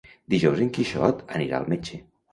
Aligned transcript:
Dijous 0.33 0.63
en 0.65 0.71
Quixot 0.77 1.21
anirà 1.37 1.61
al 1.61 1.71
metge. 1.75 2.01